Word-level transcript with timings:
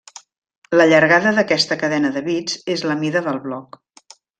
La 0.81 0.87
llargada 0.93 1.35
d'aquesta 1.37 1.79
cadena 1.85 2.13
de 2.19 2.27
bits 2.31 2.59
és 2.79 2.89
la 2.93 3.01
mida 3.07 3.27
del 3.31 3.43
bloc. 3.49 3.83